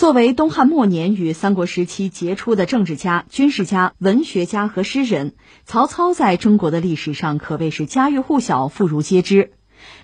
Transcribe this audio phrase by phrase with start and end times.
[0.00, 5.34] 作为东汉末年与三国时期杰出的政治家、军事家、文学家和诗人，
[5.66, 9.52] 曹操在中国的历史上可谓是家喻户晓、妇孺皆知。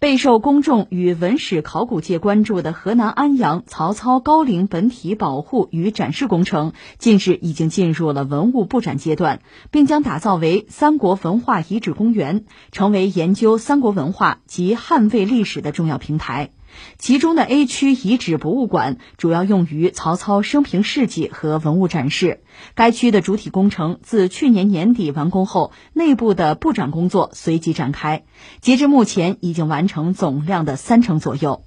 [0.00, 16.50] 备受公众与文史考古界关注的河南安阳曹操高陵本体保护与展示工程，近日已经进入了文物布展阶段，并将打造为三国文化遗址公园，成为研究三国文化及汉魏历史的重要平台。
[16.98, 22.42] 其中的 A 区遗址博物馆主要用于曹操生平事迹和文物展示。
[22.74, 28.24] 该区的主体工程自去年年底完工后，内部的布展工作随即展开。
[28.60, 31.64] 截至目前，已经完成总量的三成左右。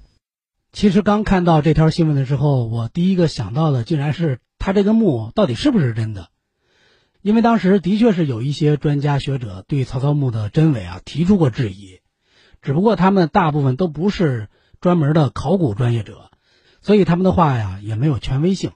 [0.72, 6.28] 其实刚看到这条新闻的时候，我第一个想到的竟然是他这个墓到底是不是真的？
[7.20, 12.00] 因为当时的确是有一些专家学者对曹操墓的真伪啊提出过质疑，
[12.62, 14.48] 只不过他们大部分都不是。
[14.80, 16.30] 专门的考古专业者，
[16.80, 18.72] 所以他们的话呀也没有权威性。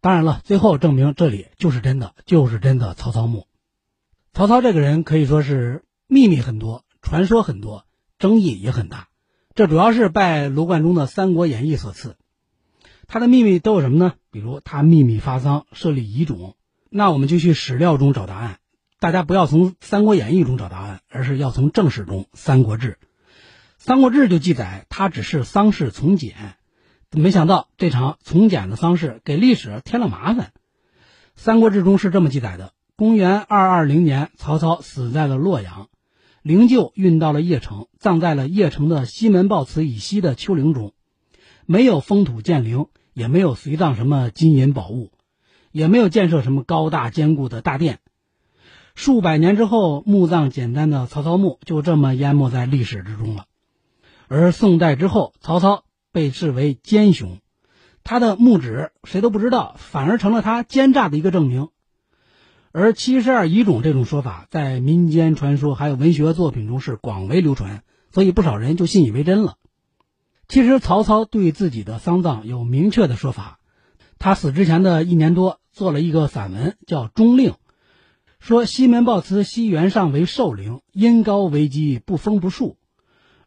[0.00, 3.46] 当然了，最后证明这里就是真的，就是真的曹操墓。
[4.32, 7.84] 曹操这个人可以说是秘密很多，传说很多，
[8.18, 9.08] 争议也很大。
[9.54, 12.16] 这主要是拜罗贯中的《三国演义》所赐。
[13.08, 14.14] 他的秘密都有什么呢？
[14.30, 16.54] 比如他秘密发丧，设立遗种。
[16.90, 18.58] 那我们就去史料中找答案。
[19.00, 22.92] 大家不要从《三国演义》中找答案，而是要从正史中《三国志》。
[23.78, 26.56] 《三国志》就记载，他只是丧事从简，
[27.12, 30.46] 没想到这场从简的丧事给历史添了麻烦。
[31.36, 35.88] 《三国志》中是这么记载的：公元二二零年，曹操死在了洛阳，
[36.42, 40.92] 灵柩运到了邺城，葬在了邺城的西门豹祠以西的丘陵中，
[41.64, 45.12] 没有封土建陵，也没有随葬什么金银宝物，
[45.70, 48.00] 也没有建设什么高大坚固的大殿。
[48.96, 53.46] 数百年之后，墓葬简单的曹操墓就这么淹没在历史之中了。
[54.28, 57.38] 而宋代之后，曹操被视为奸雄，
[58.04, 61.68] 他的墓址谁都不知道，反而成了他奸诈的一个证明。
[62.70, 69.56] 而七十二遗种这种说法，在民间传说还有文学作品中是广为流传，所以不少人就信以为真了。
[70.46, 73.58] 其实曹操对自己的丧葬有明确的说法，
[74.18, 77.50] 他死之前的一年多做了一个散文，叫《中令》，
[78.40, 82.77] 说西门豹祠西园上为寿陵，因高为基，不封不树。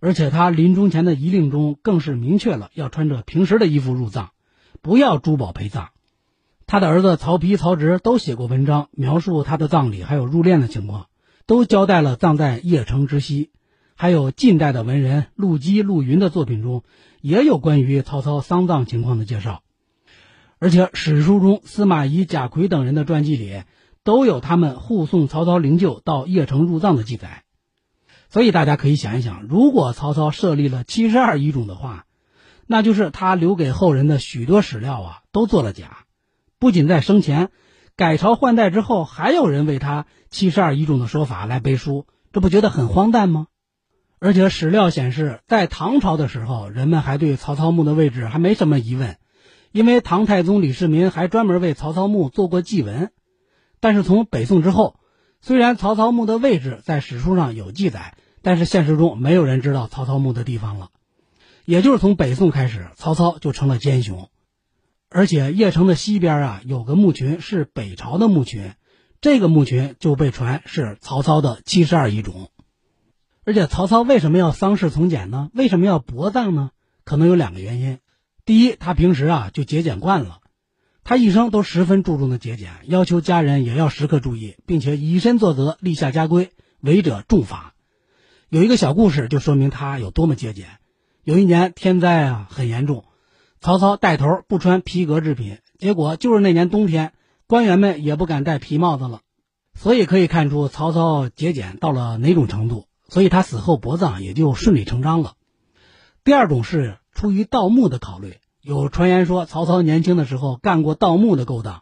[0.01, 4.31] 而且他临终前的遗令中更是明确了要穿着平时的衣服入葬，
[4.81, 5.89] 不要珠宝陪葬。
[6.65, 11.05] 他的儿子曹丕、曹植都写过文章，描述他的葬礼还有入殓的情况，
[11.45, 13.51] 都交代了葬在邺城之西。
[13.95, 16.81] 还有近代的文人陆机、陆云的作品中，
[17.21, 19.61] 也有关于曹操丧葬情况的介绍。
[20.57, 23.61] 而且史书中司马懿、贾逵等人的传记里，
[24.03, 27.43] 都有他们护送曹操灵柩到邺城入葬的记载。
[28.31, 32.05] 所以大家可以想一想，如果曹操设立了七十二遗种的话，
[32.65, 36.05] 那就是他留给后人的许多史料啊都做了假。
[36.57, 37.49] 不仅在生前，
[37.97, 43.47] 改朝换代之后，还有人为他七十二遗种的说法来背书，这不觉得很荒诞吗？
[44.17, 49.17] 而且史料显示，在唐朝的时候，人们还对曹操墓的位置还没什么疑问，
[49.73, 53.11] 因为唐太宗李世民还专门为曹操墓做过祭文。
[53.81, 54.95] 但是从北宋之后，
[55.41, 58.15] 虽然曹操墓的位置在史书上有记载。
[58.43, 60.89] 但是现实中没有人知道曹操墓的地方了，
[61.63, 64.29] 也就是从北宋开始，曹操就成了奸雄，
[65.09, 68.73] 而且邺城的西边啊有个墓群是北朝的墓群，
[69.21, 72.49] 这个墓群就被传是曹操的七十二遗冢，
[73.45, 75.51] 而且曹操为什么要丧事从简呢？
[75.53, 76.71] 为什么要薄葬呢？
[77.03, 77.99] 可能有两个原因，
[78.43, 80.39] 第一，他平时啊就节俭惯了，
[81.03, 87.73] 他一生都十分注重的节俭，要求家人也要时刻注意，并且以身作则，立下家规，违者重罚。
[88.49, 90.67] 有一个小故事，就说明他有多么节俭。
[91.23, 93.05] 有一年天灾啊很严重，
[93.59, 97.13] 曹操带头不穿皮革制品，结果就是那年冬天，
[97.47, 99.21] 官员们也不敢戴皮帽子了。
[99.73, 102.87] 所以可以看出曹操节俭到了哪种程度。
[103.07, 105.33] 所以他死后薄葬也就顺理成章了。
[106.23, 111.81] 第二种是出于盗墓的考虑，有传言说曹操年轻的时候干过盗墓的勾当，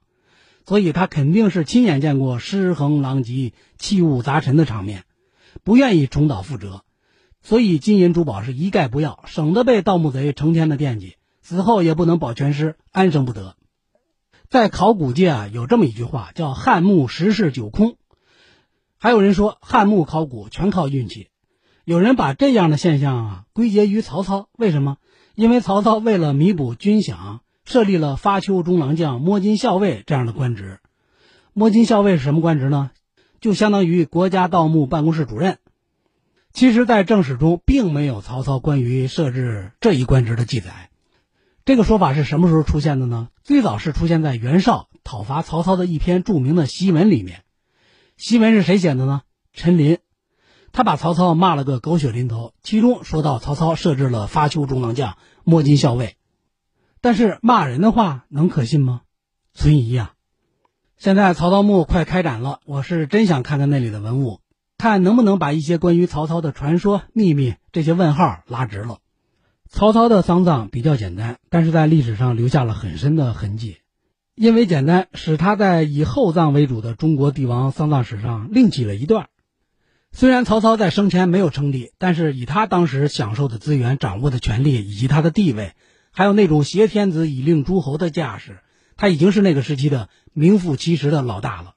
[0.65, 5.03] 所以他肯定是亲眼见过尸横狼藉、器物杂陈的场面。
[5.63, 6.83] 不愿意重蹈覆辙，
[7.41, 13.55] 所以金银珠宝是一概不要，省得被盗墓贼成天的惦记，死后也不能保全尸，安生不得。
[14.47, 17.97] 在考古界啊，有这么一句话叫“汉墓十室九空”，
[18.97, 21.27] 还有人说汉墓考古全靠运气。
[21.83, 24.97] 有人把这样的现象啊归结于曹操，为什么？
[25.39, 30.79] 因为曹操为了弥补军饷，设立了发丘中郎将、摸金校尉这样的官职。
[31.53, 32.91] 摸金校尉是什么官职呢？
[33.39, 35.59] 就相当于国家盗墓办公室主任。
[36.51, 40.89] 其实，在正史中并没有曹操关于设置这一官职的记载。
[41.63, 43.29] 这个说法是什么时候出现的呢？
[43.41, 47.43] 最早是出现在袁绍讨伐曹操的一篇著名的檄文里面。
[48.19, 49.21] 檄文是谁写的呢？
[49.53, 49.99] 陈琳。
[50.71, 56.15] 他把曹操骂了个狗血淋头，其中说到曹操设置了发丘中郎将、摸金校尉。
[57.01, 59.01] 但是骂人的话能可信吗？
[59.53, 60.13] 存疑呀。
[60.97, 64.41] 现在曹操墓快开展了，我是真想看看那里的文物，
[64.77, 68.99] 看能不能把一些关于曹操的传说、秘密这些问号拉直了。
[69.69, 73.77] 曹操的丧葬比较简单，但是在历史上留下了很深的痕迹。
[74.35, 79.29] 因为简单，使他在以厚葬为主的中国帝王丧葬史上另起了一段。
[80.11, 85.73] 虽然曹操在生前没有称帝，但是以他当时享受的资源、掌握的权力以及他的地位，
[86.11, 88.59] 还有那种挟天子以令诸侯的架势，
[88.97, 91.73] 他已经是那个时期的名副其实的老大了。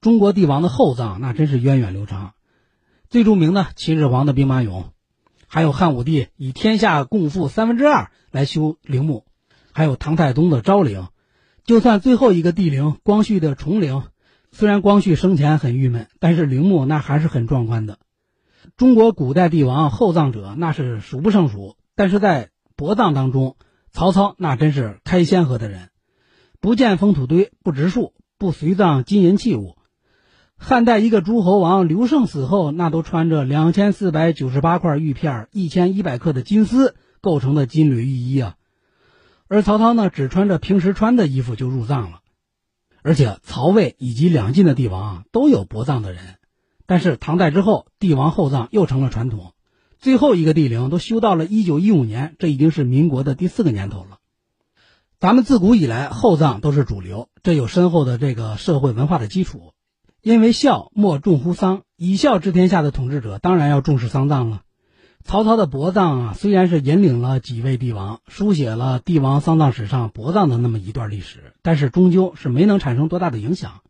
[0.00, 2.34] 中国帝王的厚葬那真是源远流长，
[3.10, 4.84] 最著名的秦始皇的兵马俑。
[5.48, 9.24] 还有汉武帝以天下共赋三分之二来修陵墓，
[9.72, 11.08] 还有唐太宗的昭陵，
[11.64, 14.02] 就算最后一个帝陵光绪的崇陵，
[14.56, 17.98] 虽然光绪生前很郁闷，但是陵墓那还是很壮观的。
[18.78, 23.58] 中国古代帝王厚葬者那是数不胜数，但是在薄葬当中，
[23.92, 25.90] 曹操那真是开先河的人，
[26.58, 29.76] 不建封土堆，不植树，不随葬金银器物。
[30.56, 38.54] 汉代一个诸侯王刘胜死后，那都穿着两千四百九十八块玉片、一千一百克的金丝构成的金缕玉衣啊，
[39.48, 42.20] 而曹操呢，只穿着平时穿的衣服就入葬了。
[43.06, 46.38] 而且曹魏以及两晋的帝王都有薄葬的人，
[46.86, 49.52] 但是唐代之后，帝王厚葬又成了传统。
[50.00, 54.18] 最后一个帝陵都修到了一九一五年，这已经是民国的第四个年头了。
[55.20, 59.72] 咱们自古以来厚葬都是主流，这有深厚的这个社会文化的基础。
[60.20, 64.62] 因为孝莫重乎丧，以孝治天下的统治者当然要重视丧葬了。
[65.26, 73.80] 曹操的薄葬啊，虽然是引领了几位帝王，书写了帝王丧葬史上薄葬的那么一段历史，但是终究是没能产生多大的影响。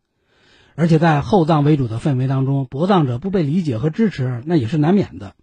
[0.73, 5.35] 而且在厚葬为主的氛围当中，薄葬者不被理解和支持，那也是难免的。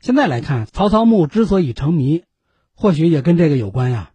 [0.00, 2.22] 现在来看，曹操墓之所以成谜，
[2.74, 4.12] 或许也跟这个有关呀。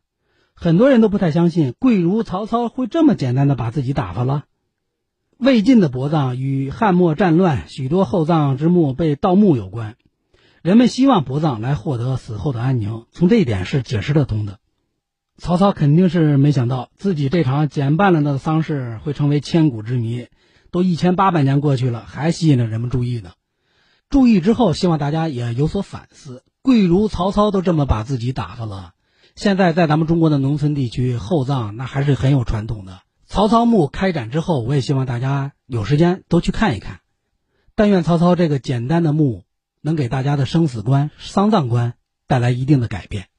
[0.55, 4.45] 很多人都不太相信，贵如曹操会这么简单的把自己打发了。
[5.37, 9.97] 魏晋的薄葬与汉末战乱、许多厚葬之墓被盗墓有关，
[10.61, 14.59] 人们希望薄葬来获得死后的安宁，从这一点是解释得通的。
[15.39, 20.27] 曹操肯定是没想到自己这场简办了的丧事会成为千古之谜，
[20.69, 23.31] 都一千八百年过去了，还吸引着人们注意呢。
[24.07, 26.43] 注意之后，希望大家也有所反思。
[26.61, 28.91] 贵如曹操都这么把自己打发了，
[29.35, 32.99] 现在在咱们中国的农村地区厚葬那还是很有传统的。
[33.25, 36.99] 曹操墓开展之后，我也希望大家有时间都去看一看。
[37.73, 39.43] 但愿曹操这个简单的墓
[39.81, 41.95] 能给大家的生死观、丧葬观
[42.27, 43.30] 带来一定的改变。